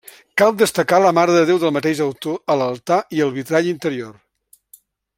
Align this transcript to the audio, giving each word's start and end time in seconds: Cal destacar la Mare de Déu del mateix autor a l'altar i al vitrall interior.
Cal 0.41 0.53
destacar 0.61 1.01
la 1.03 1.11
Mare 1.17 1.35
de 1.35 1.43
Déu 1.51 1.59
del 1.65 1.75
mateix 1.77 2.03
autor 2.07 2.41
a 2.55 2.57
l'altar 2.63 3.01
i 3.19 3.25
al 3.27 3.35
vitrall 3.39 3.71
interior. 3.77 4.21